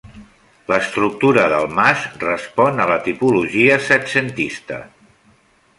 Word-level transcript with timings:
L'estructura 0.71 1.43
del 1.51 1.67
mas 1.81 2.07
respon 2.23 2.83
a 2.85 2.89
la 2.93 2.99
tipologia 3.09 3.79
setcentista. 3.91 4.83